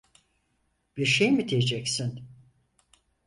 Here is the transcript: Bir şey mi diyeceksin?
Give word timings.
Bir 0.97 1.05
şey 1.05 1.31
mi 1.31 1.47
diyeceksin? 1.49 2.23